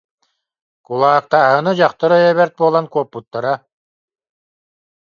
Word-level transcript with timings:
Кулаактааһыны, 0.85 1.71
дьахтар 1.77 2.11
өйө 2.17 2.31
бэрт 2.37 2.53
буолан, 2.59 2.85
куоппуттара 2.93 3.53